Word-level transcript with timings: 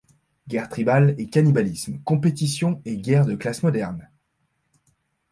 Guerres 0.47 0.67
tribales 0.69 1.13
et 1.19 1.27
cannibalisme, 1.29 1.99
compétitions 1.99 2.81
et 2.85 2.97
guerres 2.97 3.27
de 3.27 3.35
classes 3.35 3.61
modernes. 3.61 4.09